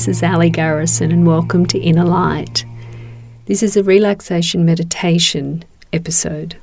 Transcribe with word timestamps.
This 0.00 0.16
is 0.16 0.22
Ali 0.22 0.48
Garrison, 0.48 1.12
and 1.12 1.26
welcome 1.26 1.66
to 1.66 1.78
Inner 1.78 2.06
Light. 2.06 2.64
This 3.44 3.62
is 3.62 3.76
a 3.76 3.82
relaxation 3.82 4.64
meditation 4.64 5.62
episode. 5.92 6.56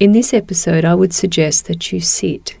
In 0.00 0.12
this 0.12 0.32
episode, 0.32 0.86
I 0.86 0.94
would 0.94 1.12
suggest 1.12 1.66
that 1.66 1.92
you 1.92 2.00
sit. 2.00 2.56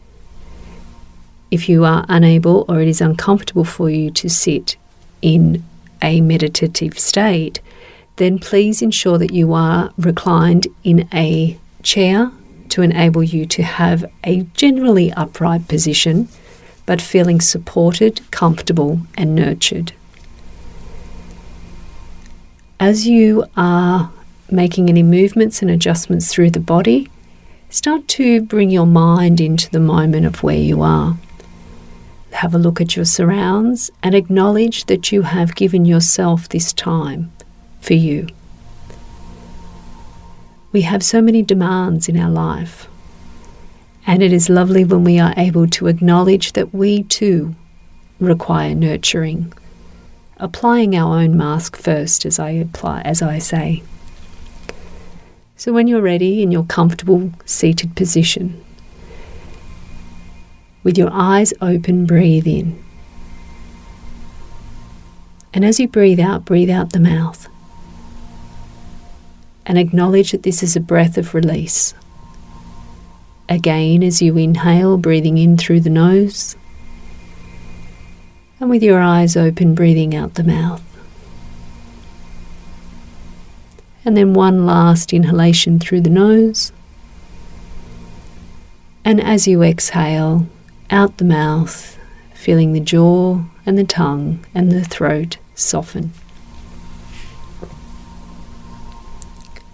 If 1.50 1.70
you 1.70 1.86
are 1.86 2.04
unable 2.10 2.66
or 2.68 2.82
it 2.82 2.88
is 2.88 3.00
uncomfortable 3.00 3.64
for 3.64 3.88
you 3.88 4.10
to 4.10 4.28
sit 4.28 4.76
in 5.22 5.64
a 6.02 6.20
meditative 6.20 6.98
state, 6.98 7.62
then 8.16 8.38
please 8.38 8.82
ensure 8.82 9.16
that 9.16 9.32
you 9.32 9.54
are 9.54 9.90
reclined 9.96 10.66
in 10.84 11.08
a 11.14 11.56
chair 11.82 12.30
to 12.68 12.82
enable 12.82 13.22
you 13.22 13.46
to 13.46 13.62
have 13.62 14.04
a 14.24 14.42
generally 14.52 15.10
upright 15.12 15.66
position, 15.66 16.28
but 16.86 17.00
feeling 17.00 17.40
supported, 17.40 18.20
comfortable, 18.30 19.00
and 19.16 19.34
nurtured. 19.34 19.92
As 22.80 23.06
you 23.06 23.44
are 23.56 24.10
making 24.50 24.88
any 24.88 25.02
movements 25.02 25.62
and 25.62 25.70
adjustments 25.70 26.32
through 26.32 26.50
the 26.50 26.60
body, 26.60 27.08
start 27.70 28.06
to 28.08 28.42
bring 28.42 28.70
your 28.70 28.86
mind 28.86 29.40
into 29.40 29.70
the 29.70 29.80
moment 29.80 30.26
of 30.26 30.42
where 30.42 30.58
you 30.58 30.82
are. 30.82 31.16
Have 32.32 32.54
a 32.54 32.58
look 32.58 32.80
at 32.80 32.96
your 32.96 33.04
surrounds 33.04 33.90
and 34.02 34.14
acknowledge 34.14 34.86
that 34.86 35.12
you 35.12 35.22
have 35.22 35.54
given 35.54 35.84
yourself 35.84 36.48
this 36.48 36.72
time 36.72 37.30
for 37.80 37.94
you. 37.94 38.26
We 40.72 40.82
have 40.82 41.02
so 41.02 41.20
many 41.20 41.42
demands 41.42 42.08
in 42.08 42.18
our 42.18 42.30
life, 42.30 42.88
and 44.06 44.22
it 44.22 44.32
is 44.32 44.48
lovely 44.48 44.84
when 44.84 45.04
we 45.04 45.18
are 45.18 45.34
able 45.36 45.66
to 45.68 45.86
acknowledge 45.86 46.52
that 46.52 46.74
we 46.74 47.04
too 47.04 47.54
require 48.18 48.74
nurturing. 48.74 49.52
Applying 50.38 50.96
our 50.96 51.20
own 51.20 51.36
mask 51.36 51.76
first, 51.76 52.26
as 52.26 52.38
I 52.38 52.50
apply, 52.50 53.02
as 53.02 53.22
I 53.22 53.38
say. 53.38 53.82
So 55.56 55.72
when 55.72 55.86
you're 55.86 56.02
ready 56.02 56.42
in 56.42 56.50
your 56.50 56.64
comfortable 56.64 57.30
seated 57.44 57.94
position, 57.94 58.64
with 60.82 60.98
your 60.98 61.10
eyes 61.12 61.54
open, 61.60 62.06
breathe 62.06 62.48
in. 62.48 62.82
And 65.54 65.64
as 65.64 65.78
you 65.78 65.86
breathe 65.86 66.18
out, 66.18 66.44
breathe 66.44 66.70
out 66.70 66.92
the 66.92 66.98
mouth. 66.98 67.48
And 69.64 69.78
acknowledge 69.78 70.32
that 70.32 70.42
this 70.42 70.62
is 70.62 70.74
a 70.74 70.80
breath 70.80 71.16
of 71.16 71.34
release. 71.34 71.94
Again, 73.48 74.02
as 74.02 74.22
you 74.22 74.36
inhale, 74.36 74.96
breathing 74.96 75.38
in 75.38 75.56
through 75.56 75.80
the 75.80 75.90
nose. 75.90 76.56
And 78.60 78.70
with 78.70 78.82
your 78.82 79.00
eyes 79.00 79.36
open, 79.36 79.74
breathing 79.74 80.14
out 80.14 80.34
the 80.34 80.44
mouth. 80.44 80.82
And 84.04 84.16
then 84.16 84.34
one 84.34 84.64
last 84.66 85.12
inhalation 85.12 85.78
through 85.78 86.02
the 86.02 86.10
nose. 86.10 86.72
And 89.04 89.20
as 89.20 89.48
you 89.48 89.62
exhale, 89.62 90.46
out 90.90 91.16
the 91.18 91.24
mouth, 91.24 91.98
feeling 92.34 92.72
the 92.72 92.80
jaw 92.80 93.42
and 93.66 93.76
the 93.76 93.84
tongue 93.84 94.44
and 94.54 94.70
the 94.70 94.84
throat 94.84 95.38
soften. 95.54 96.12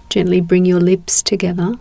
Gently 0.09 0.41
bring 0.41 0.65
your 0.65 0.81
lips 0.81 1.23
together 1.23 1.75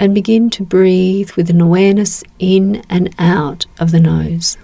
and 0.00 0.14
begin 0.14 0.48
to 0.48 0.62
breathe 0.62 1.30
with 1.32 1.50
an 1.50 1.60
awareness 1.60 2.24
in 2.38 2.82
and 2.88 3.14
out 3.18 3.66
of 3.78 3.90
the 3.90 4.00
nose. 4.00 4.56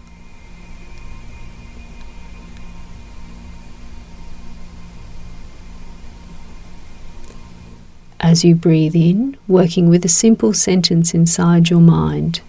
As 8.19 8.45
you 8.45 8.55
breathe 8.55 8.97
in, 8.97 9.37
working 9.47 9.91
with 9.91 10.05
a 10.07 10.09
simple 10.09 10.55
sentence 10.55 11.13
inside 11.13 11.69
your 11.69 11.81
mind 11.81 12.41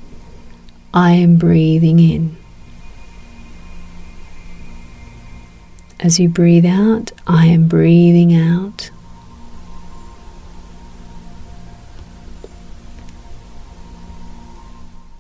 I 0.94 1.12
am 1.12 1.36
breathing 1.36 2.00
in. 2.00 2.38
As 6.00 6.20
you 6.20 6.30
breathe 6.30 6.66
out, 6.66 7.12
I 7.28 7.47
am 7.47 7.68
breathing 7.68 8.34
out. 8.34 8.90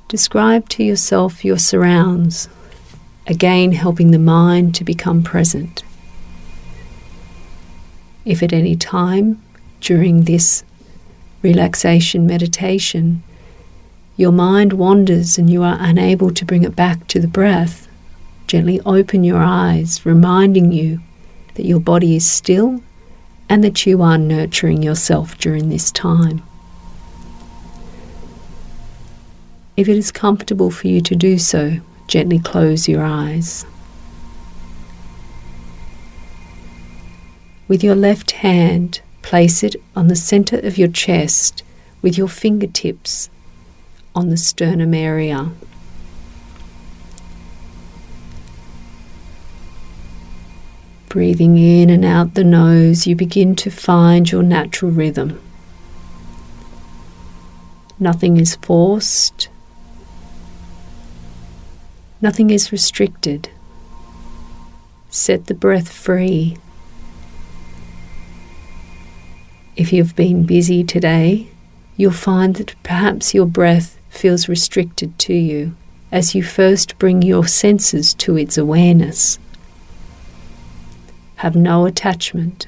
Describe 0.07 0.69
to 0.69 0.83
yourself 0.83 1.43
your 1.43 1.57
surrounds, 1.57 2.47
again 3.27 3.73
helping 3.73 4.11
the 4.11 4.19
mind 4.19 4.73
to 4.75 4.85
become 4.85 5.21
present. 5.21 5.83
If 8.23 8.41
at 8.41 8.53
any 8.53 8.77
time 8.77 9.41
during 9.81 10.23
this 10.23 10.63
relaxation 11.41 12.25
meditation, 12.25 13.21
your 14.15 14.31
mind 14.31 14.73
wanders 14.73 15.37
and 15.37 15.49
you 15.49 15.61
are 15.63 15.77
unable 15.79 16.31
to 16.31 16.45
bring 16.45 16.63
it 16.63 16.75
back 16.75 17.07
to 17.07 17.19
the 17.19 17.27
breath, 17.27 17.89
gently 18.47 18.79
open 18.85 19.25
your 19.25 19.41
eyes, 19.43 20.05
reminding 20.05 20.71
you 20.71 21.01
that 21.55 21.65
your 21.65 21.81
body 21.81 22.15
is 22.15 22.29
still 22.29 22.81
and 23.49 23.61
that 23.61 23.85
you 23.85 24.01
are 24.01 24.17
nurturing 24.17 24.81
yourself 24.81 25.37
during 25.37 25.69
this 25.69 25.91
time. 25.91 26.43
If 29.77 29.87
it 29.87 29.95
is 29.95 30.11
comfortable 30.11 30.71
for 30.71 30.87
you 30.87 30.99
to 31.01 31.15
do 31.15 31.37
so, 31.37 31.79
gently 32.07 32.39
close 32.39 32.89
your 32.89 33.05
eyes. 33.05 33.65
With 37.69 37.83
your 37.83 37.95
left 37.95 38.31
hand, 38.31 39.01
Place 39.27 39.61
it 39.61 39.75
on 39.93 40.07
the 40.07 40.15
center 40.15 40.57
of 40.57 40.77
your 40.77 40.87
chest 40.87 41.61
with 42.01 42.17
your 42.17 42.29
fingertips 42.29 43.29
on 44.15 44.29
the 44.29 44.37
sternum 44.37 44.93
area. 44.93 45.51
Breathing 51.09 51.57
in 51.57 51.89
and 51.89 52.05
out 52.05 52.35
the 52.35 52.45
nose, 52.45 53.05
you 53.05 53.17
begin 53.17 53.53
to 53.57 53.69
find 53.69 54.31
your 54.31 54.43
natural 54.43 54.91
rhythm. 54.91 55.37
Nothing 57.99 58.37
is 58.37 58.55
forced, 58.55 59.49
nothing 62.21 62.49
is 62.49 62.71
restricted. 62.71 63.49
Set 65.09 65.45
the 65.47 65.53
breath 65.53 65.91
free 65.91 66.57
If 69.77 69.93
you've 69.93 70.15
been 70.15 70.47
busy 70.47 70.83
today, 70.83 71.49
you'll 71.97 72.11
find 72.11 72.55
that 72.55 72.73
perhaps 72.81 73.35
your 73.35 73.45
breath 73.45 73.99
feels 74.09 74.49
restricted 74.49 75.19
to 75.19 75.35
you 75.35 75.75
as 76.11 76.33
you 76.33 76.41
first 76.41 76.97
bring 76.97 77.21
your 77.21 77.45
senses 77.45 78.15
to 78.15 78.35
its 78.37 78.57
awareness. 78.57 79.37
Have 81.37 81.55
no 81.55 81.85
attachment. 81.85 82.65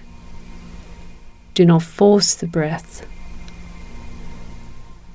Do 1.56 1.66
not 1.66 1.82
force 1.82 2.36
the 2.36 2.46
breath. 2.46 3.08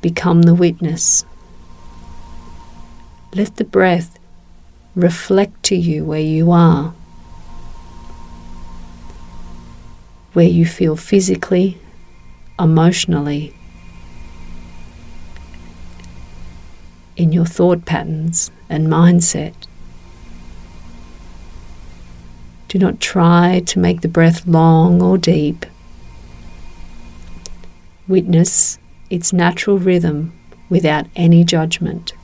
Become 0.01 0.43
the 0.43 0.55
witness. 0.55 1.25
Let 3.33 3.55
the 3.55 3.65
breath 3.65 4.19
reflect 4.95 5.63
to 5.65 5.77
you 5.77 6.05
where 6.05 6.21
you 6.21 6.51
are, 6.53 6.95
where 10.33 10.47
you 10.47 10.67
feel 10.67 10.97
physically 10.97 11.79
emotionally, 12.59 13.55
in 17.17 17.33
your 17.33 17.47
thought 17.47 17.85
patterns 17.85 18.51
and 18.69 18.89
mindset. 18.89 19.55
Do 22.69 22.79
not 22.79 23.01
try 23.01 23.63
to 23.67 23.79
make 23.79 24.01
the 24.01 24.09
breath 24.09 24.47
long 24.47 25.01
or 25.01 25.17
deep. 25.17 25.65
Witness 28.09 28.79
its 29.11 29.33
natural 29.33 29.79
rhythm 29.79 30.33
without 30.69 31.07
any 31.15 31.45
judgment. 31.45 32.15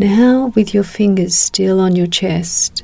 Now, 0.00 0.46
with 0.54 0.72
your 0.72 0.82
fingers 0.82 1.36
still 1.36 1.78
on 1.78 1.94
your 1.94 2.06
chest, 2.06 2.82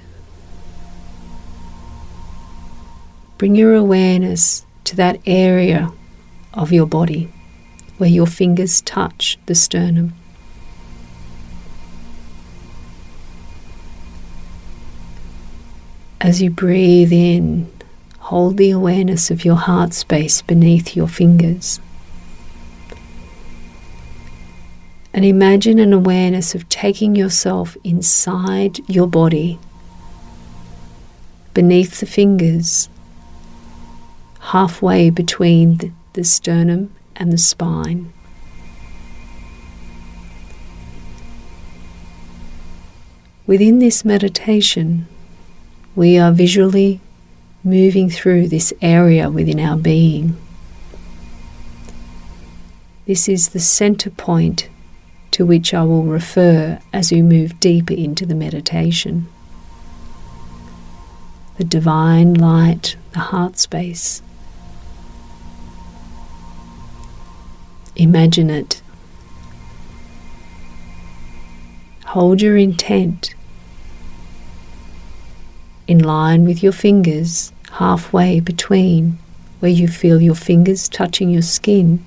bring 3.38 3.56
your 3.56 3.72
awareness 3.72 4.66
to 4.84 4.96
that 4.96 5.18
area 5.24 5.90
of 6.52 6.72
your 6.72 6.84
body 6.84 7.32
where 7.96 8.10
your 8.10 8.26
fingers 8.26 8.82
touch 8.82 9.38
the 9.46 9.54
sternum. 9.54 10.12
As 16.20 16.42
you 16.42 16.50
breathe 16.50 17.14
in, 17.14 17.72
hold 18.18 18.58
the 18.58 18.72
awareness 18.72 19.30
of 19.30 19.42
your 19.42 19.56
heart 19.56 19.94
space 19.94 20.42
beneath 20.42 20.94
your 20.94 21.08
fingers. 21.08 21.80
And 25.16 25.24
imagine 25.24 25.78
an 25.78 25.94
awareness 25.94 26.54
of 26.54 26.68
taking 26.68 27.16
yourself 27.16 27.74
inside 27.82 28.86
your 28.86 29.06
body, 29.06 29.58
beneath 31.54 32.00
the 32.00 32.06
fingers, 32.06 32.90
halfway 34.52 35.08
between 35.08 35.94
the, 36.12 36.22
sternum 36.22 36.94
and 37.16 37.32
the 37.32 37.38
spine. 37.38 38.12
Within 43.46 43.78
this 43.78 44.04
meditation, 44.04 45.08
we 45.94 46.18
are 46.18 46.30
visually 46.30 47.00
moving 47.64 48.10
through 48.10 48.48
this 48.48 48.70
area 48.82 49.30
within 49.30 49.60
our 49.60 49.78
being. 49.78 50.36
This 53.06 53.30
is 53.30 53.48
the 53.48 53.60
center 53.60 54.10
point 54.10 54.68
to 55.36 55.44
which 55.44 55.74
I 55.74 55.82
will 55.82 56.04
refer 56.04 56.78
as 56.94 57.12
we 57.12 57.20
move 57.20 57.60
deeper 57.60 57.92
into 57.92 58.24
the 58.24 58.34
meditation. 58.34 59.28
The 61.58 61.64
divine 61.64 62.32
light, 62.32 62.96
the 63.12 63.18
heart 63.18 63.58
space. 63.58 64.22
Imagine 67.96 68.48
it. 68.48 68.80
Hold 72.06 72.40
your 72.40 72.56
intent 72.56 73.34
in 75.86 75.98
line 75.98 76.46
with 76.46 76.62
your 76.62 76.72
fingers 76.72 77.52
halfway 77.72 78.40
between 78.40 79.18
where 79.60 79.70
you 79.70 79.86
feel 79.86 80.22
your 80.22 80.34
fingers 80.34 80.88
touching 80.88 81.28
your 81.28 81.42
skin 81.42 82.02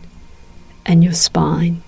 and 0.84 1.04
your 1.04 1.14
spine. 1.14 1.84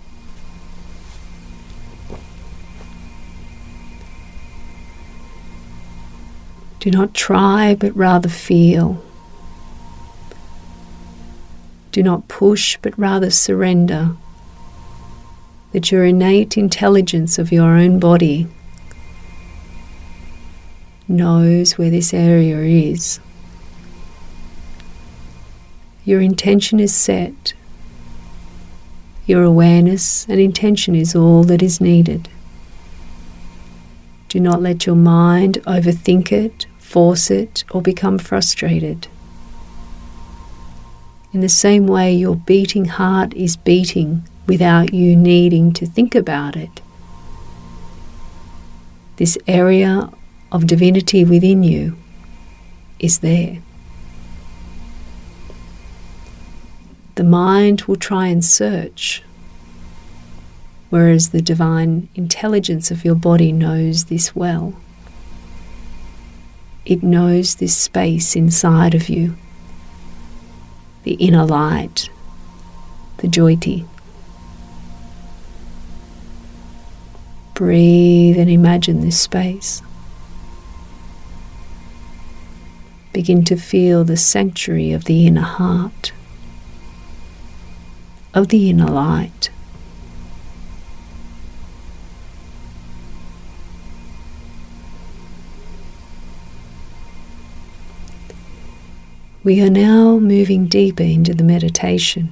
Do 6.81 6.89
not 6.89 7.13
try, 7.13 7.75
but 7.75 7.95
rather 7.95 8.27
feel. 8.27 9.03
Do 11.91 12.01
not 12.01 12.27
push, 12.27 12.75
but 12.81 12.97
rather 12.97 13.29
surrender. 13.29 14.15
That 15.73 15.91
your 15.91 16.05
innate 16.05 16.57
intelligence 16.57 17.37
of 17.37 17.51
your 17.51 17.77
own 17.77 17.99
body 17.99 18.47
knows 21.07 21.77
where 21.77 21.91
this 21.91 22.15
area 22.15 22.57
is. 22.57 23.19
Your 26.03 26.19
intention 26.19 26.79
is 26.79 26.95
set. 26.95 27.53
Your 29.27 29.43
awareness 29.43 30.25
and 30.27 30.39
intention 30.39 30.95
is 30.95 31.15
all 31.15 31.43
that 31.43 31.61
is 31.61 31.79
needed. 31.79 32.27
Do 34.29 34.39
not 34.39 34.63
let 34.63 34.87
your 34.87 34.95
mind 34.95 35.59
overthink 35.67 36.31
it 36.31 36.65
force 36.91 37.31
it, 37.31 37.63
or 37.71 37.81
become 37.81 38.17
frustrated. 38.17 39.07
In 41.33 41.39
the 41.39 41.49
same 41.49 41.87
way, 41.87 42.13
your 42.13 42.35
beating 42.35 42.85
heart 42.85 43.33
is 43.33 43.55
beating 43.55 44.27
without 44.47 44.93
you 44.93 45.15
needing 45.15 45.71
to 45.73 45.85
think 45.85 46.13
about 46.13 46.57
it. 46.57 46.81
This 49.15 49.37
area 49.47 50.09
of 50.51 50.67
divinity 50.67 51.23
within 51.23 51.63
you 51.63 51.95
is 52.99 53.19
there. 53.19 53.59
The 57.15 57.23
mind 57.23 57.83
will 57.83 57.95
try 57.95 58.27
and 58.27 58.43
search, 58.43 59.23
whereas 60.89 61.29
the 61.29 61.41
divine 61.41 62.09
intelligence 62.15 62.91
of 62.91 63.05
your 63.05 63.15
body 63.15 63.53
knows 63.53 64.05
this 64.05 64.35
well. 64.35 64.80
It 66.85 67.03
knows 67.03 67.55
this 67.55 67.77
space 67.77 68.35
inside 68.35 68.95
of 68.95 69.07
you, 69.07 69.37
the 71.03 71.13
inner 71.13 71.45
light, 71.45 72.09
the 73.17 73.27
Jyoti. 73.27 73.85
Breathe 77.53 78.39
and 78.39 78.49
imagine 78.49 79.01
this 79.01 79.19
space. 79.19 79.83
Begin 83.13 83.43
to 83.45 83.55
feel 83.55 84.03
the 84.03 84.17
sanctuary 84.17 84.91
of 84.91 85.03
the 85.05 85.27
inner 85.27 85.41
heart, 85.41 86.11
of 88.33 88.47
the 88.47 88.71
inner 88.71 88.87
light. 88.87 89.51
We 99.43 99.59
are 99.63 99.71
now 99.71 100.19
moving 100.19 100.67
deeper 100.67 101.01
into 101.01 101.33
the 101.33 101.43
meditation. 101.43 102.31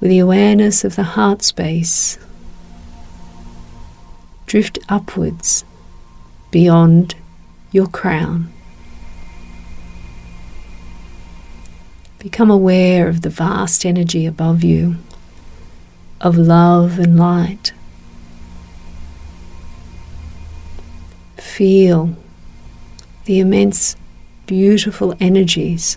With 0.00 0.08
the 0.08 0.18
awareness 0.18 0.82
of 0.82 0.96
the 0.96 1.02
heart 1.02 1.42
space, 1.42 2.18
drift 4.46 4.78
upwards 4.88 5.62
beyond 6.50 7.16
your 7.70 7.86
crown. 7.86 8.50
Become 12.18 12.50
aware 12.50 13.08
of 13.08 13.20
the 13.20 13.28
vast 13.28 13.84
energy 13.84 14.24
above 14.24 14.64
you, 14.64 14.96
of 16.22 16.38
love 16.38 16.98
and 16.98 17.18
light. 17.18 17.74
Feel 21.36 22.16
the 23.24 23.40
immense, 23.40 23.96
beautiful 24.46 25.14
energies 25.18 25.96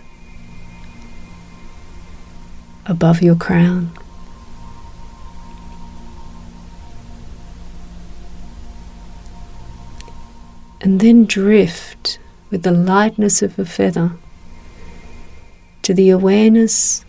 above 2.86 3.20
your 3.22 3.36
crown. 3.36 3.90
And 10.80 11.00
then 11.00 11.26
drift 11.26 12.18
with 12.50 12.62
the 12.62 12.72
lightness 12.72 13.42
of 13.42 13.58
a 13.58 13.64
feather 13.66 14.12
to 15.82 15.92
the 15.92 16.08
awareness 16.08 17.04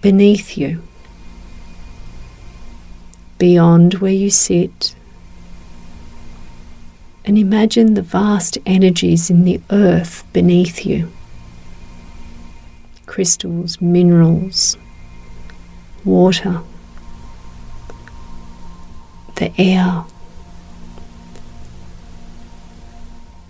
beneath 0.00 0.56
you, 0.58 0.82
beyond 3.38 3.94
where 3.94 4.12
you 4.12 4.30
sit 4.30 4.94
and 7.28 7.36
imagine 7.36 7.92
the 7.92 8.00
vast 8.00 8.56
energies 8.64 9.28
in 9.28 9.44
the 9.44 9.60
earth 9.70 10.24
beneath 10.32 10.86
you 10.86 11.12
crystals, 13.04 13.80
minerals, 13.80 14.76
water, 16.04 16.60
the 19.36 19.52
air. 19.58 20.04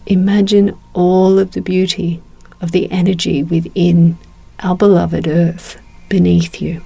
Imagine 0.06 0.76
all 0.94 1.38
of 1.38 1.52
the 1.52 1.60
beauty 1.60 2.22
of 2.60 2.72
the 2.72 2.90
energy 2.90 3.42
within 3.42 4.16
our 4.60 4.76
beloved 4.76 5.26
earth 5.28 5.78
beneath 6.08 6.62
you. 6.62 6.82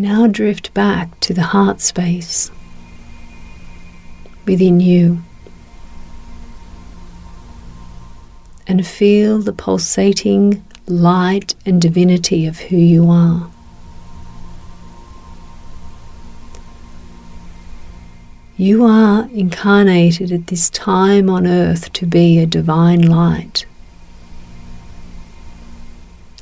Now 0.00 0.26
drift 0.26 0.72
back 0.72 1.20
to 1.20 1.34
the 1.34 1.42
heart 1.42 1.82
space 1.82 2.50
within 4.46 4.80
you 4.80 5.20
and 8.66 8.86
feel 8.86 9.40
the 9.40 9.52
pulsating 9.52 10.64
light 10.86 11.54
and 11.66 11.82
divinity 11.82 12.46
of 12.46 12.60
who 12.60 12.78
you 12.78 13.10
are. 13.10 13.50
You 18.56 18.86
are 18.86 19.28
incarnated 19.34 20.32
at 20.32 20.46
this 20.46 20.70
time 20.70 21.28
on 21.28 21.46
earth 21.46 21.92
to 21.92 22.06
be 22.06 22.38
a 22.38 22.46
divine 22.46 23.02
light, 23.02 23.66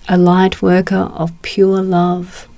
a 0.08 0.16
light 0.16 0.62
worker 0.62 1.10
of 1.12 1.32
pure 1.42 1.82
love. 1.82 2.48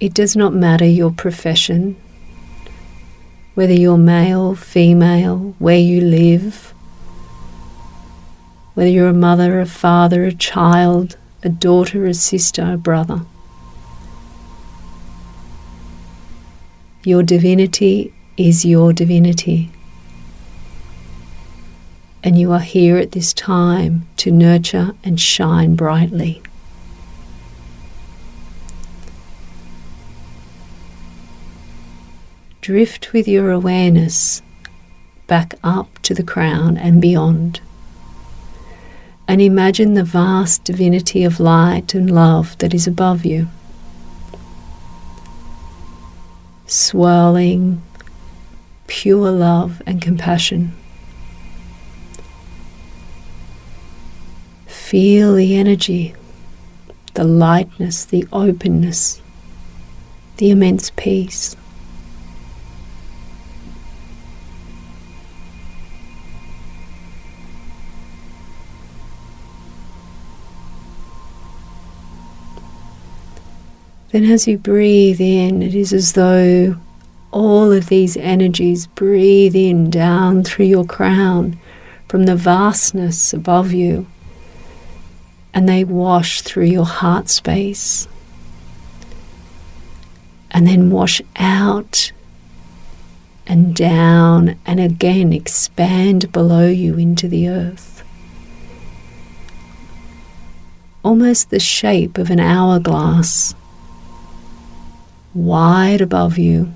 It 0.00 0.14
does 0.14 0.36
not 0.36 0.54
matter 0.54 0.84
your 0.84 1.10
profession, 1.10 1.96
whether 3.54 3.72
you're 3.72 3.98
male, 3.98 4.54
female, 4.54 5.56
where 5.58 5.78
you 5.78 6.00
live, 6.00 6.72
whether 8.74 8.88
you're 8.88 9.08
a 9.08 9.12
mother, 9.12 9.58
a 9.58 9.66
father, 9.66 10.24
a 10.24 10.32
child, 10.32 11.16
a 11.42 11.48
daughter, 11.48 12.06
a 12.06 12.14
sister, 12.14 12.74
a 12.74 12.76
brother. 12.76 13.22
Your 17.02 17.24
divinity 17.24 18.14
is 18.36 18.64
your 18.64 18.92
divinity. 18.92 19.72
And 22.22 22.38
you 22.38 22.52
are 22.52 22.60
here 22.60 22.98
at 22.98 23.12
this 23.12 23.32
time 23.32 24.06
to 24.18 24.30
nurture 24.30 24.92
and 25.02 25.20
shine 25.20 25.74
brightly. 25.74 26.40
Drift 32.68 33.14
with 33.14 33.26
your 33.26 33.50
awareness 33.50 34.42
back 35.26 35.54
up 35.64 35.98
to 36.00 36.12
the 36.12 36.22
crown 36.22 36.76
and 36.76 37.00
beyond. 37.00 37.62
And 39.26 39.40
imagine 39.40 39.94
the 39.94 40.04
vast 40.04 40.64
divinity 40.64 41.24
of 41.24 41.40
light 41.40 41.94
and 41.94 42.10
love 42.10 42.58
that 42.58 42.74
is 42.74 42.86
above 42.86 43.24
you. 43.24 43.48
swirling 46.66 47.80
pure 48.86 49.30
love 49.30 49.80
and 49.86 50.02
compassion. 50.02 50.76
Feel 54.66 55.36
the 55.36 55.56
energy, 55.56 56.14
the 57.14 57.24
lightness, 57.24 58.04
the 58.04 58.28
openness, 58.30 59.22
the 60.36 60.50
immense 60.50 60.90
peace. 60.90 61.56
Then, 74.10 74.24
as 74.24 74.48
you 74.48 74.56
breathe 74.56 75.20
in, 75.20 75.62
it 75.62 75.74
is 75.74 75.92
as 75.92 76.14
though 76.14 76.76
all 77.30 77.70
of 77.70 77.88
these 77.88 78.16
energies 78.16 78.86
breathe 78.86 79.54
in 79.54 79.90
down 79.90 80.44
through 80.44 80.64
your 80.64 80.86
crown 80.86 81.58
from 82.08 82.24
the 82.24 82.34
vastness 82.34 83.34
above 83.34 83.72
you, 83.72 84.06
and 85.52 85.68
they 85.68 85.84
wash 85.84 86.40
through 86.40 86.64
your 86.64 86.86
heart 86.86 87.28
space, 87.28 88.08
and 90.50 90.66
then 90.66 90.90
wash 90.90 91.20
out 91.36 92.10
and 93.46 93.74
down, 93.74 94.58
and 94.64 94.80
again 94.80 95.34
expand 95.34 96.32
below 96.32 96.66
you 96.66 96.96
into 96.96 97.28
the 97.28 97.46
earth. 97.48 98.02
Almost 101.02 101.50
the 101.50 101.60
shape 101.60 102.16
of 102.16 102.30
an 102.30 102.40
hourglass 102.40 103.54
wide 105.34 106.00
above 106.00 106.38
you, 106.38 106.72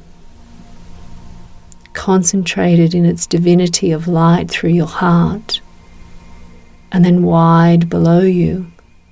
concentrated 1.92 2.94
in 2.94 3.04
its 3.04 3.26
divinity 3.26 3.90
of 3.90 4.08
light 4.08 4.50
through 4.50 4.70
your 4.70 4.86
heart, 4.86 5.60
and 6.90 7.04
then 7.04 7.22
wide 7.22 7.88
below 7.88 8.20
you 8.20 8.70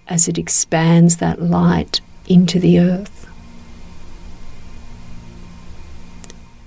as 0.09 0.28
it 0.28 0.38
expands 0.38 1.16
that 1.16 1.40
light 1.40 2.00
into 2.26 2.59
the 2.59 2.78
earth. 2.78 3.28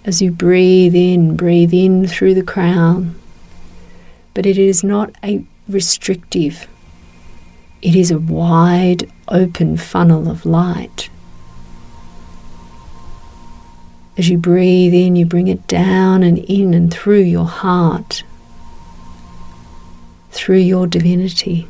As 0.06 0.22
you 0.22 0.32
breathe 0.32 0.96
in, 0.96 1.36
breathe 1.36 1.74
in 1.74 2.08
through 2.08 2.34
the 2.34 2.44
crown, 2.44 3.16
but 4.34 4.46
it 4.46 4.58
is 4.58 4.84
not 4.84 5.16
a 5.24 5.46
restrictive, 5.70 6.68
it 7.82 7.96
is 7.96 8.12
a 8.12 8.20
wide 8.20 9.10
open 9.30 9.78
funnel 9.78 10.30
of 10.30 10.46
light 10.46 11.10
as 14.18 14.30
you 14.30 14.38
breathe 14.38 14.94
in, 14.94 15.16
you 15.16 15.26
bring 15.26 15.48
it 15.48 15.66
down 15.68 16.22
and 16.22 16.38
in 16.38 16.74
and 16.74 16.94
through 16.94 17.22
your 17.22 17.48
heart, 17.48 18.24
through 20.32 20.58
your 20.58 20.86
divinity. 20.86 21.68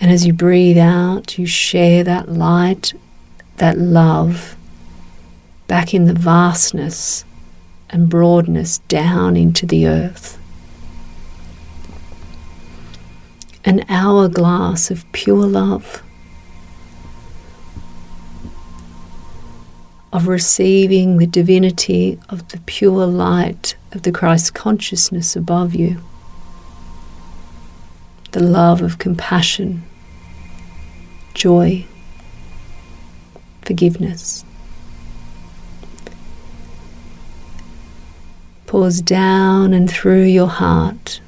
And 0.00 0.10
as 0.10 0.26
you 0.26 0.32
breathe 0.32 0.78
out, 0.78 1.38
you 1.38 1.46
share 1.46 2.02
that 2.04 2.28
light, 2.28 2.94
that 3.56 3.78
love, 3.78 4.56
back 5.66 5.92
in 5.94 6.06
the 6.06 6.14
vastness 6.14 7.24
and 7.90 8.08
broadness 8.08 8.78
down 8.88 9.36
into 9.36 9.66
the 9.66 9.86
earth. 9.86 10.38
An 13.64 13.84
hourglass 13.88 14.90
of 14.90 15.10
pure 15.12 15.46
love. 15.46 16.02
Of 20.12 20.26
receiving 20.26 21.18
the 21.18 21.26
divinity 21.26 22.18
of 22.28 22.48
the 22.48 22.58
pure 22.60 23.06
light 23.06 23.76
of 23.92 24.02
the 24.02 24.12
Christ 24.12 24.54
consciousness 24.54 25.36
above 25.36 25.74
you, 25.74 26.00
the 28.32 28.42
love 28.42 28.80
of 28.80 28.98
compassion, 28.98 29.82
joy, 31.34 31.84
forgiveness. 33.62 34.44
Pours 38.66 39.00
down 39.00 39.72
and 39.72 39.90
through 39.90 40.24
your 40.24 40.48
heart 40.48 41.20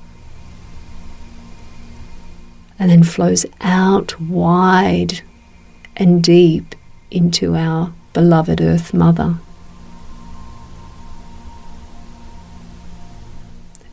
and 2.79 2.91
then 2.91 3.03
flows 3.03 3.45
out 3.61 4.19
wide 4.21 5.21
and 5.97 6.25
deep 6.25 6.75
into 7.11 7.55
our 7.55 7.93
beloved 8.13 8.61
Earth 8.61 8.93
Mother. 8.93 9.37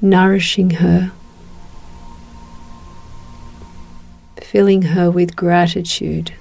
Nourishing 0.01 0.71
her, 0.71 1.11
filling 4.41 4.83
her 4.83 5.09
with 5.09 5.35
gratitude 5.35 6.33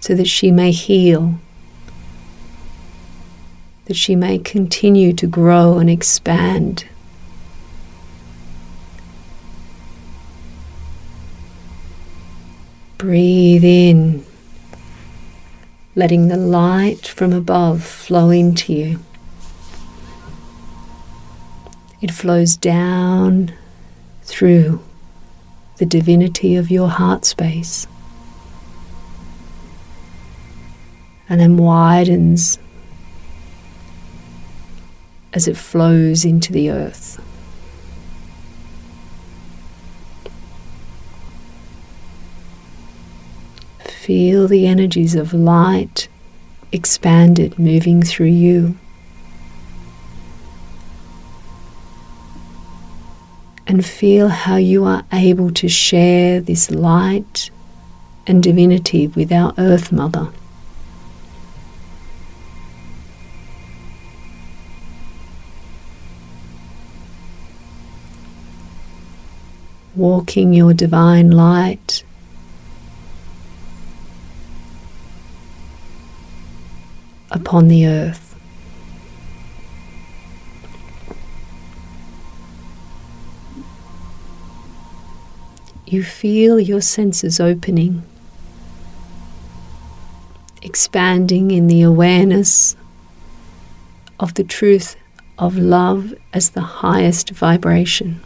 so 0.00 0.14
that 0.14 0.26
she 0.26 0.50
may 0.50 0.70
heal, 0.70 1.34
that 3.86 3.96
she 3.96 4.16
may 4.16 4.38
continue 4.38 5.12
to 5.12 5.26
grow 5.26 5.78
and 5.78 5.90
expand. 5.90 6.86
Breathe 12.98 13.64
in 13.64 14.24
letting 15.96 16.28
the 16.28 16.36
light 16.36 17.06
from 17.06 17.32
above 17.32 17.82
flow 17.82 18.28
into 18.30 18.72
you. 18.72 19.00
It 22.02 22.10
flows 22.10 22.56
down 22.56 23.54
through 24.22 24.82
the 25.78 25.86
divinity 25.86 26.54
of 26.54 26.70
your 26.70 26.90
heart 26.90 27.24
space 27.24 27.86
and 31.28 31.40
then 31.40 31.56
widens 31.56 32.58
as 35.32 35.48
it 35.48 35.56
flows 35.56 36.24
into 36.24 36.52
the 36.52 36.70
earth. 36.70 37.20
Feel 44.06 44.46
the 44.46 44.68
energies 44.68 45.16
of 45.16 45.34
light 45.34 46.06
expanded 46.70 47.58
moving 47.58 48.04
through 48.04 48.26
you. 48.26 48.76
And 53.66 53.84
feel 53.84 54.28
how 54.28 54.54
you 54.54 54.84
are 54.84 55.04
able 55.12 55.50
to 55.54 55.66
share 55.66 56.40
this 56.40 56.70
light 56.70 57.50
and 58.28 58.44
divinity 58.44 59.08
with 59.08 59.32
our 59.32 59.52
Earth 59.58 59.90
Mother. 59.90 60.28
Walking 69.96 70.52
your 70.52 70.72
divine 70.74 71.32
light 71.32 72.04
upon 77.30 77.68
the 77.68 77.86
earth. 77.86 78.26
You 85.86 86.02
feel 86.02 86.58
your 86.58 86.80
senses 86.80 87.38
opening, 87.38 88.02
expanding 90.60 91.52
in 91.52 91.68
the 91.68 91.82
awareness 91.82 92.74
of 94.18 94.34
the 94.34 94.42
truth 94.42 94.96
of 95.38 95.56
love 95.56 96.12
as 96.32 96.50
the 96.50 96.62
highest 96.62 97.30
vibration. 97.30 98.20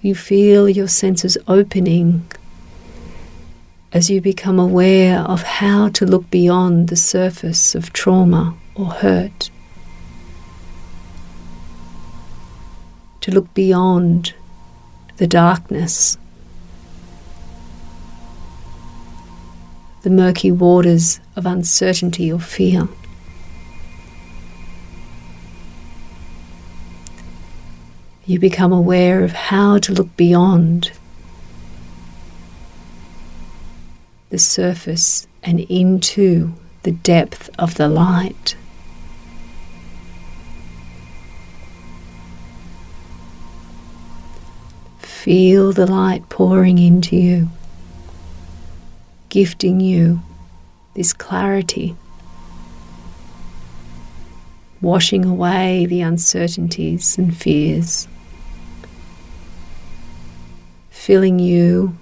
You 0.00 0.14
feel 0.14 0.68
your 0.68 0.88
senses 0.88 1.36
opening 1.46 2.26
as 3.92 4.08
you 4.08 4.20
become 4.20 4.58
aware 4.58 5.18
of 5.20 5.42
how 5.42 5.88
to 5.88 6.06
look 6.06 6.30
beyond 6.30 6.88
the 6.88 6.96
surface 6.96 7.74
of 7.74 7.92
trauma 7.92 8.54
or 8.74 8.86
hurt. 8.86 9.50
To 13.22 13.30
look 13.30 13.52
beyond 13.52 14.34
the 15.16 15.26
darkness, 15.26 16.16
the 20.02 20.10
murky 20.10 20.50
waters 20.50 21.20
of 21.36 21.44
uncertainty 21.44 22.32
or 22.32 22.40
fear. 22.40 22.88
you 28.30 28.38
become 28.38 28.72
aware 28.72 29.24
of 29.24 29.32
how 29.32 29.76
to 29.76 29.92
look 29.92 30.16
beyond 30.16 30.92
the 34.30 34.38
surface 34.38 35.26
and 35.42 35.60
into 35.60 36.54
the 36.82 36.92
depth 36.92 37.50
of 37.58 37.74
the 37.74 37.88
light. 37.88 38.56
Feel 44.98 45.72
the 45.72 45.86
light 45.86 46.28
pouring 46.28 46.78
into 46.78 47.14
you, 47.14 47.48
gifting 49.28 49.80
you 49.80 50.22
this 50.94 51.12
clarity, 51.12 51.94
washing 54.80 55.24
away 55.26 55.84
the 55.84 56.00
uncertainties 56.00 57.18
and 57.18 57.36
fears 57.36 58.08
filling 61.10 61.38
you, 61.38 61.96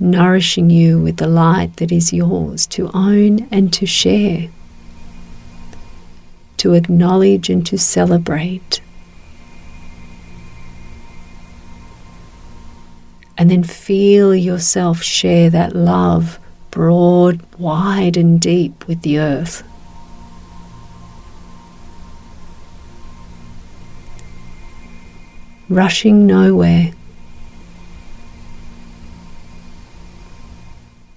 nourishing 0.00 0.70
you 0.70 1.00
with 1.00 1.18
the 1.18 1.26
light 1.26 1.76
that 1.76 1.92
is 1.92 2.12
yours 2.12 2.66
to 2.66 2.90
own 2.92 3.48
and 3.50 3.72
to 3.72 3.86
share, 3.86 4.48
to 6.56 6.74
acknowledge 6.74 7.48
and 7.48 7.66
to 7.66 7.78
celebrate. 7.78 8.80
And 13.36 13.50
then 13.50 13.64
feel 13.64 14.34
yourself 14.34 15.02
share 15.02 15.50
that 15.50 15.74
love 15.74 16.38
broad, 16.74 17.40
wide, 17.56 18.16
and 18.16 18.40
deep 18.40 18.86
with 18.88 19.02
the 19.02 19.18
earth. 19.18 19.62
Rushing 25.68 26.26
nowhere. 26.26 26.92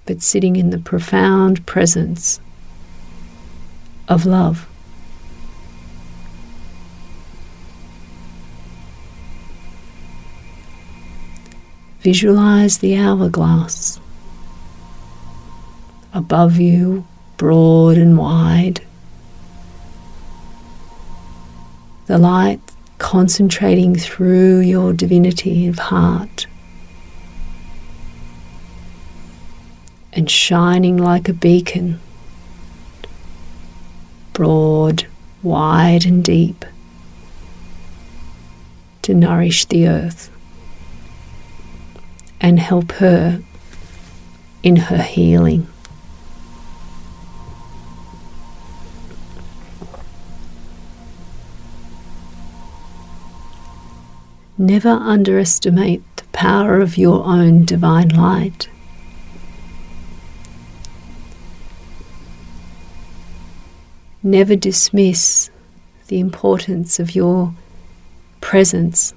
But 0.08 0.22
sitting 0.22 0.56
in 0.56 0.70
the 0.70 0.78
profound 0.78 1.66
presence 1.66 2.40
of 4.08 4.24
love. 4.24 4.66
Visualize 12.00 12.78
the 12.78 12.96
hourglass 12.96 14.00
above 16.14 16.56
you, 16.56 17.06
broad 17.36 17.98
and 17.98 18.16
wide. 18.16 18.80
The 22.06 22.16
light 22.16 22.62
concentrating 22.96 23.94
through 23.94 24.60
your 24.60 24.94
divinity 24.94 25.66
of 25.66 25.78
heart. 25.78 26.46
And 30.18 30.28
shining 30.28 30.96
like 30.96 31.28
a 31.28 31.32
beacon, 31.32 32.00
broad, 34.32 35.06
wide, 35.44 36.04
and 36.04 36.24
deep, 36.24 36.64
to 39.00 39.14
nourish 39.14 39.64
the 39.66 39.86
earth 39.86 40.28
and 42.40 42.58
help 42.58 42.90
her 42.90 43.40
in 44.64 44.74
her 44.74 45.02
healing. 45.04 45.68
Never 54.58 54.88
underestimate 54.88 56.02
the 56.16 56.24
power 56.32 56.80
of 56.80 56.98
your 56.98 57.24
own 57.24 57.64
divine 57.64 58.08
light. 58.08 58.68
Never 64.28 64.56
dismiss 64.56 65.48
the 66.08 66.20
importance 66.20 67.00
of 67.00 67.14
your 67.14 67.54
presence 68.42 69.14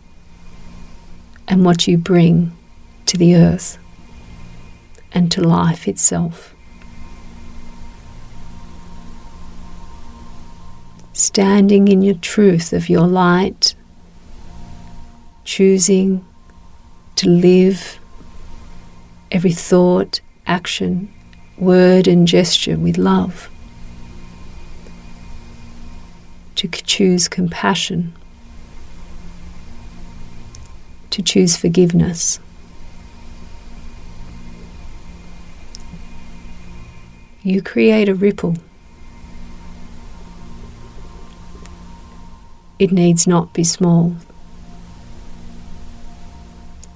and 1.49 1.65
what 1.65 1.85
you 1.85 1.97
bring 1.97 2.57
to 3.07 3.17
the 3.17 3.35
earth 3.35 3.77
and 5.11 5.29
to 5.33 5.41
life 5.41 5.85
itself. 5.85 6.55
Standing 11.11 11.89
in 11.89 12.01
your 12.01 12.15
truth 12.15 12.71
of 12.71 12.87
your 12.87 13.05
light, 13.05 13.75
choosing 15.43 16.25
to 17.17 17.27
live 17.27 17.99
every 19.29 19.51
thought, 19.51 20.21
action, 20.47 21.13
word, 21.57 22.07
and 22.07 22.25
gesture 22.29 22.77
with 22.77 22.97
love 22.97 23.50
to 26.61 26.67
choose 26.67 27.27
compassion, 27.27 28.13
to 31.09 31.23
choose 31.23 31.57
forgiveness. 31.57 32.39
You 37.41 37.63
create 37.63 38.07
a 38.07 38.13
ripple. 38.13 38.57
It 42.77 42.91
needs 42.91 43.25
not 43.25 43.53
be 43.53 43.63
small. 43.63 44.17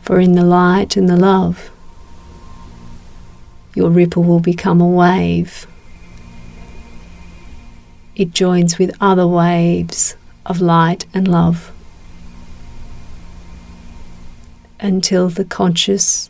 For 0.04 0.19
in 0.19 0.34
the 0.34 0.43
light 0.43 0.95
and 0.95 1.10
the 1.10 1.17
love, 1.17 1.71
your 3.73 3.89
ripple 3.89 4.21
will 4.21 4.39
become 4.39 4.80
a 4.80 4.88
wave 4.88 5.65
it 8.15 8.32
joins 8.34 8.78
with 8.78 8.95
other 9.01 9.28
waves 9.28 10.15
of 10.45 10.62
light 10.62 11.06
and 11.13 11.28
love 11.28 11.71
until 14.80 15.30
the 15.30 15.45
conscious 15.45 16.30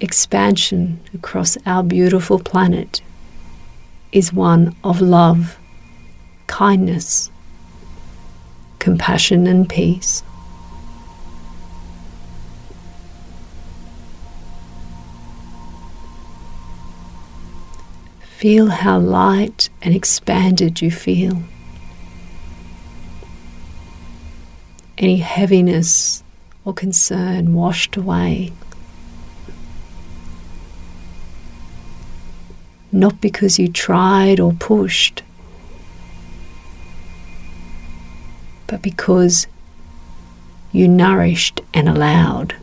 expansion 0.00 1.00
across 1.14 1.56
our 1.66 1.82
beautiful 1.82 2.38
planet 2.38 3.00
is 4.12 4.32
one 4.32 4.74
of 4.84 5.00
love, 5.00 5.58
kindness, 6.46 7.30
compassion, 8.78 9.46
and 9.46 9.68
peace. 9.68 10.22
Feel 18.44 18.66
how 18.66 18.98
light 18.98 19.70
and 19.80 19.94
expanded 19.94 20.82
you 20.82 20.90
feel. 20.90 21.44
Any 24.98 25.16
heaviness 25.16 26.22
or 26.62 26.74
concern 26.74 27.54
washed 27.54 27.96
away. 27.96 28.52
Not 32.92 33.18
because 33.22 33.58
you 33.58 33.66
tried 33.66 34.38
or 34.38 34.52
pushed, 34.52 35.22
but 38.66 38.82
because 38.82 39.46
you 40.70 40.86
nourished 40.86 41.62
and 41.72 41.88
allowed. 41.88 42.56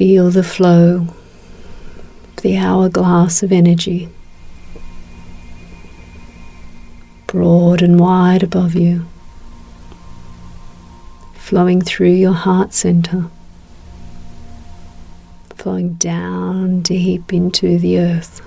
Feel 0.00 0.30
the 0.30 0.42
flow 0.42 1.08
of 2.30 2.36
the 2.42 2.56
hourglass 2.56 3.42
of 3.42 3.52
energy, 3.52 4.08
broad 7.26 7.82
and 7.82 8.00
wide 8.00 8.42
above 8.42 8.74
you, 8.74 9.04
flowing 11.34 11.82
through 11.82 12.12
your 12.12 12.32
heart 12.32 12.72
center, 12.72 13.26
flowing 15.54 15.92
down 15.96 16.80
deep 16.80 17.30
into 17.30 17.78
the 17.78 17.98
earth, 17.98 18.40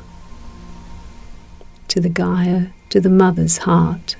to 1.87 1.99
the 1.99 2.09
Gaia, 2.09 2.69
to 2.89 2.99
the 2.99 3.11
mother's 3.11 3.59
heart. 3.59 4.15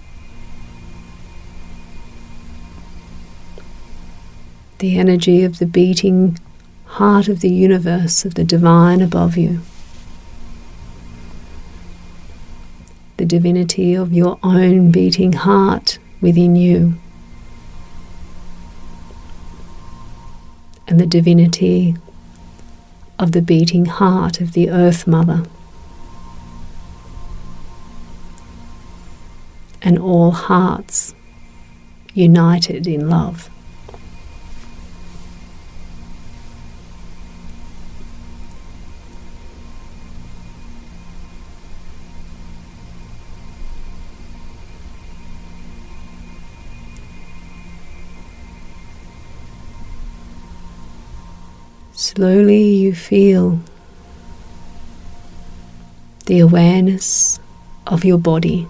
the 4.78 5.00
energy 5.00 5.43
of 5.43 5.60
the 5.60 5.65
beating 5.65 6.38
heart 6.94 7.28
of 7.28 7.40
the 7.40 7.50
universe, 7.50 8.24
of 8.24 8.36
the 8.36 8.44
divine 8.44 9.02
above 9.02 9.36
you. 9.36 9.60
The 13.18 13.26
divinity 13.26 13.96
of 13.96 14.14
your 14.14 14.38
own 14.44 14.92
beating 14.92 15.34
heart 15.34 15.98
within 16.22 16.56
you. 16.56 16.94
And 20.88 21.00
the 21.00 21.08
divinity 21.08 21.96
of 23.18 23.32
the 23.32 23.42
beating 23.42 23.86
heart 23.86 24.40
of 24.40 24.52
the 24.52 24.70
Earth 24.70 25.08
Mother. 25.08 25.46
And 29.82 29.98
all 29.98 30.30
hearts 30.30 31.16
united 32.14 32.86
in 32.86 33.10
love. 33.10 33.50
Slowly 52.15 52.63
you 52.63 52.93
feel 52.93 53.60
the 56.28 56.38
awareness 56.41 57.39
of 57.88 58.06
your 58.06 58.19
body. 58.19 58.67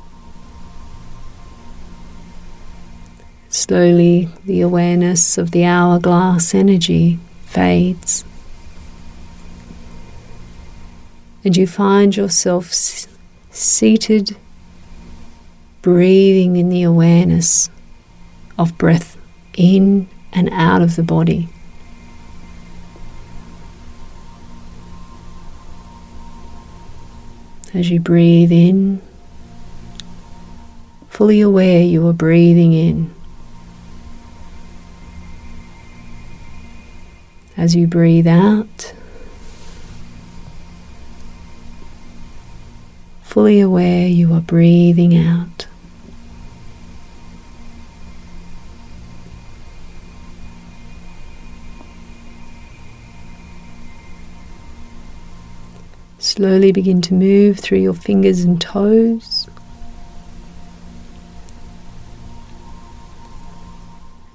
Slowly, 3.49 4.29
the 4.45 4.61
awareness 4.61 5.37
of 5.37 5.51
the 5.51 5.65
hourglass 5.65 6.55
energy 6.55 7.19
fades. 7.45 8.23
And 11.43 11.57
you 11.57 11.67
find 11.67 12.15
yourself 12.15 12.69
s- 12.69 13.09
seated, 13.51 14.37
breathing 15.81 16.55
in 16.55 16.69
the 16.69 16.83
awareness 16.83 17.69
of 18.57 18.77
breath 18.77 19.17
in 19.53 20.07
and 20.31 20.49
out 20.53 20.81
of 20.81 20.95
the 20.95 21.03
body. 21.03 21.49
As 27.73 27.89
you 27.89 27.99
breathe 27.99 28.51
in, 28.51 29.01
fully 31.09 31.41
aware 31.41 31.81
you 31.81 32.07
are 32.07 32.13
breathing 32.13 32.73
in. 32.73 33.13
As 37.57 37.75
you 37.75 37.87
breathe 37.87 38.27
out, 38.27 38.93
fully 43.23 43.59
aware 43.59 44.07
you 44.07 44.31
are 44.33 44.41
breathing 44.41 45.17
out. 45.17 45.65
Slowly 56.35 56.71
begin 56.71 56.99
to 57.03 57.13
move 57.13 57.59
through 57.59 57.77
your 57.77 57.93
fingers 57.93 58.41
and 58.41 58.59
toes. 58.59 59.47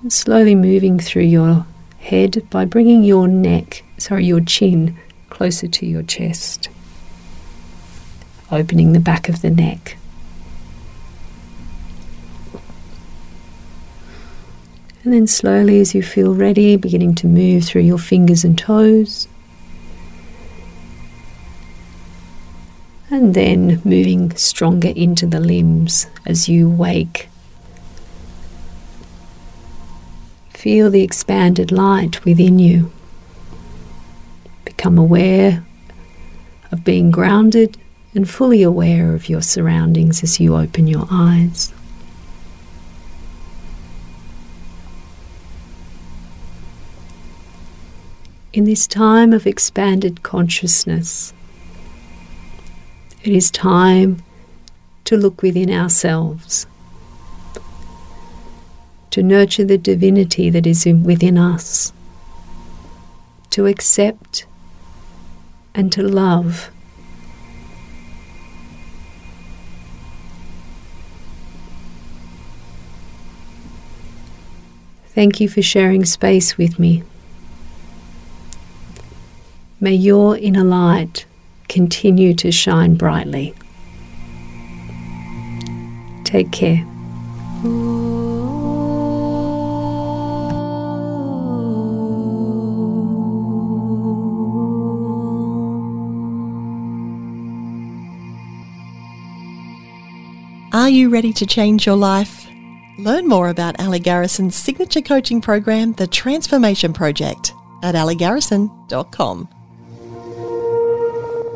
And 0.02 0.12
slowly 0.12 0.54
moving 0.54 1.00
through 1.00 1.24
your 1.24 1.66
head 1.98 2.48
by 2.50 2.66
bringing 2.66 3.02
your 3.02 3.26
neck, 3.26 3.82
sorry, 3.96 4.26
your 4.26 4.40
chin 4.40 4.96
closer 5.28 5.66
to 5.66 5.87
your 5.87 6.04
chest. 6.04 6.68
Opening 8.52 8.92
the 8.92 9.00
back 9.00 9.28
of 9.28 9.42
the 9.42 9.50
neck. 9.50 9.96
And 15.02 15.12
then 15.12 15.26
slowly, 15.26 15.80
as 15.80 15.96
you 15.96 16.04
feel 16.04 16.32
ready, 16.32 16.76
beginning 16.76 17.16
to 17.16 17.26
move 17.26 17.64
through 17.64 17.82
your 17.82 17.98
fingers 17.98 18.44
and 18.44 18.56
toes. 18.56 19.26
And 23.10 23.34
then 23.34 23.80
moving 23.84 24.34
stronger 24.36 24.88
into 24.88 25.26
the 25.26 25.40
limbs 25.40 26.06
as 26.26 26.48
you 26.48 26.68
wake. 26.68 27.28
Feel 30.50 30.90
the 30.90 31.02
expanded 31.02 31.72
light 31.72 32.24
within 32.24 32.58
you. 32.58 32.92
Become 34.64 34.98
aware 34.98 35.64
of 36.70 36.84
being 36.84 37.10
grounded 37.10 37.78
and 38.14 38.28
fully 38.28 38.62
aware 38.62 39.14
of 39.14 39.28
your 39.28 39.40
surroundings 39.40 40.22
as 40.22 40.40
you 40.40 40.56
open 40.56 40.86
your 40.86 41.06
eyes. 41.10 41.72
In 48.52 48.64
this 48.64 48.86
time 48.86 49.32
of 49.32 49.46
expanded 49.46 50.22
consciousness, 50.22 51.32
it 53.28 53.34
is 53.34 53.50
time 53.50 54.22
to 55.04 55.14
look 55.14 55.42
within 55.42 55.70
ourselves, 55.70 56.66
to 59.10 59.22
nurture 59.22 59.64
the 59.64 59.76
divinity 59.76 60.48
that 60.48 60.66
is 60.66 60.86
within 60.86 61.36
us, 61.36 61.92
to 63.50 63.66
accept 63.66 64.46
and 65.74 65.92
to 65.92 66.02
love. 66.02 66.70
Thank 75.08 75.38
you 75.38 75.50
for 75.50 75.60
sharing 75.60 76.06
space 76.06 76.56
with 76.56 76.78
me. 76.78 77.02
May 79.80 79.94
your 79.94 80.38
inner 80.38 80.64
light 80.64 81.26
continue 81.68 82.35
to 82.35 82.50
shine 82.50 82.94
brightly. 82.94 83.54
Take 86.24 86.50
care. 86.50 86.85
Are 100.72 100.90
you 100.90 101.09
ready 101.09 101.33
to 101.33 101.46
change 101.46 101.87
your 101.87 101.96
life? 101.96 102.46
Learn 102.98 103.26
more 103.26 103.48
about 103.48 103.81
Ali 103.81 103.98
Garrison's 103.98 104.54
signature 104.54 105.00
coaching 105.00 105.40
program, 105.40 105.92
The 105.92 106.07
Transformation 106.07 106.92
Project, 106.92 107.52
at 107.83 107.94
aligarrison.com. 107.94 109.48